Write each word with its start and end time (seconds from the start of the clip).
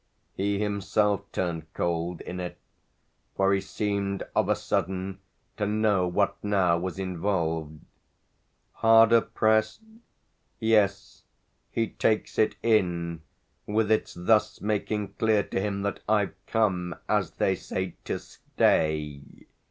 He 0.33 0.57
himself 0.57 1.31
turned 1.31 1.71
cold 1.75 2.21
in 2.21 2.39
it, 2.39 2.57
for 3.35 3.53
he 3.53 3.61
seemed 3.61 4.23
of 4.35 4.49
a 4.49 4.55
sudden 4.55 5.19
to 5.57 5.67
know 5.67 6.07
what 6.07 6.43
now 6.43 6.79
was 6.79 6.97
involved. 6.97 7.79
"Harder 8.71 9.21
pressed? 9.21 9.81
yes, 10.59 11.21
he 11.69 11.87
takes 11.89 12.39
it 12.39 12.55
in, 12.63 13.21
with 13.67 13.91
its 13.91 14.15
thus 14.15 14.59
making 14.59 15.09
clear 15.19 15.43
to 15.43 15.61
him 15.61 15.83
that 15.83 15.99
I've 16.09 16.33
come, 16.47 16.95
as 17.07 17.33
they 17.33 17.53
say, 17.53 17.93
'to 18.03 18.17
stay.' 18.17 19.21